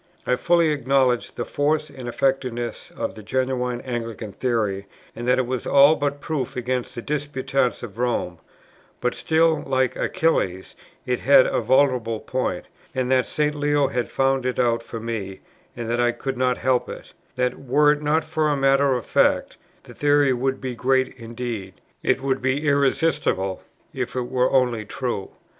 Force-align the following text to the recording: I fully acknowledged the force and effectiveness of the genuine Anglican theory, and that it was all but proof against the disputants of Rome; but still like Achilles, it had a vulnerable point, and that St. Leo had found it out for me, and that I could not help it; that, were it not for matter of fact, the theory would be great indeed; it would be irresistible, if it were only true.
I 0.25 0.35
fully 0.35 0.69
acknowledged 0.71 1.37
the 1.37 1.45
force 1.45 1.91
and 1.91 2.07
effectiveness 2.07 2.89
of 2.97 3.13
the 3.13 3.21
genuine 3.21 3.81
Anglican 3.81 4.31
theory, 4.31 4.87
and 5.15 5.27
that 5.27 5.37
it 5.37 5.45
was 5.45 5.67
all 5.67 5.95
but 5.95 6.19
proof 6.19 6.55
against 6.55 6.95
the 6.95 7.03
disputants 7.03 7.83
of 7.83 7.99
Rome; 7.99 8.39
but 8.99 9.13
still 9.13 9.61
like 9.61 9.95
Achilles, 9.95 10.75
it 11.05 11.19
had 11.19 11.45
a 11.45 11.61
vulnerable 11.61 12.19
point, 12.19 12.65
and 12.95 13.11
that 13.11 13.27
St. 13.27 13.53
Leo 13.53 13.89
had 13.89 14.09
found 14.09 14.43
it 14.47 14.57
out 14.57 14.81
for 14.81 14.99
me, 14.99 15.41
and 15.77 15.87
that 15.87 15.99
I 16.01 16.13
could 16.13 16.35
not 16.35 16.57
help 16.57 16.89
it; 16.89 17.13
that, 17.35 17.59
were 17.59 17.91
it 17.91 18.01
not 18.01 18.23
for 18.23 18.55
matter 18.57 18.95
of 18.95 19.05
fact, 19.05 19.55
the 19.83 19.93
theory 19.93 20.33
would 20.33 20.59
be 20.59 20.73
great 20.73 21.09
indeed; 21.15 21.75
it 22.01 22.21
would 22.21 22.41
be 22.41 22.65
irresistible, 22.67 23.61
if 23.93 24.15
it 24.15 24.29
were 24.31 24.49
only 24.51 24.83
true. 24.83 25.29